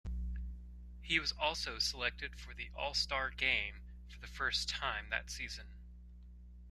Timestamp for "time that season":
4.67-5.67